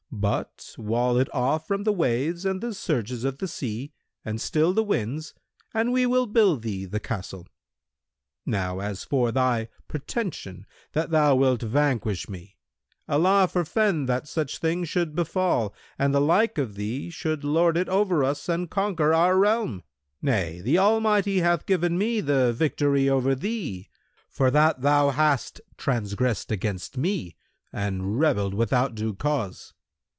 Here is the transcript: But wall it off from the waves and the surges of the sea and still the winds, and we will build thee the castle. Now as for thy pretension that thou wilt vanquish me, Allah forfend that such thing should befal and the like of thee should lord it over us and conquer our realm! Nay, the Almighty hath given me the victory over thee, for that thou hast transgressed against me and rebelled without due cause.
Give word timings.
But 0.13 0.75
wall 0.77 1.17
it 1.17 1.33
off 1.33 1.65
from 1.65 1.83
the 1.83 1.93
waves 1.93 2.45
and 2.45 2.59
the 2.61 2.73
surges 2.75 3.23
of 3.23 3.37
the 3.37 3.47
sea 3.47 3.93
and 4.25 4.41
still 4.41 4.73
the 4.73 4.83
winds, 4.83 5.33
and 5.73 5.91
we 5.93 6.05
will 6.05 6.25
build 6.27 6.61
thee 6.63 6.83
the 6.83 6.99
castle. 6.99 7.47
Now 8.45 8.79
as 8.81 9.05
for 9.05 9.31
thy 9.31 9.69
pretension 9.87 10.65
that 10.91 11.09
thou 11.11 11.35
wilt 11.37 11.61
vanquish 11.61 12.27
me, 12.29 12.57
Allah 13.07 13.47
forfend 13.49 14.09
that 14.09 14.27
such 14.27 14.57
thing 14.57 14.83
should 14.83 15.15
befal 15.15 15.73
and 15.97 16.13
the 16.13 16.19
like 16.21 16.57
of 16.57 16.75
thee 16.75 17.09
should 17.09 17.45
lord 17.45 17.77
it 17.77 17.87
over 17.87 18.21
us 18.21 18.49
and 18.49 18.69
conquer 18.69 19.13
our 19.13 19.39
realm! 19.39 19.81
Nay, 20.21 20.59
the 20.59 20.77
Almighty 20.77 21.39
hath 21.39 21.65
given 21.65 21.97
me 21.97 22.19
the 22.19 22.51
victory 22.51 23.07
over 23.09 23.33
thee, 23.33 23.87
for 24.29 24.51
that 24.51 24.81
thou 24.81 25.11
hast 25.11 25.61
transgressed 25.77 26.51
against 26.51 26.97
me 26.97 27.37
and 27.71 28.19
rebelled 28.19 28.53
without 28.53 28.93
due 28.93 29.15
cause. 29.15 29.73